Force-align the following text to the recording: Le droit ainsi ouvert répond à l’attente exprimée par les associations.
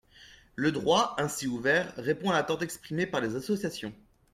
Le 0.55 0.71
droit 0.71 1.13
ainsi 1.19 1.45
ouvert 1.47 1.93
répond 1.95 2.31
à 2.31 2.33
l’attente 2.33 2.63
exprimée 2.63 3.05
par 3.05 3.21
les 3.21 3.35
associations. 3.35 3.93